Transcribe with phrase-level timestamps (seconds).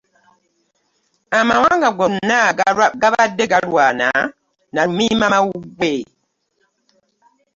[1.39, 2.39] Amawanga gonna
[3.01, 4.09] gabadde galwana
[4.73, 5.93] na lumiimamawuggwe.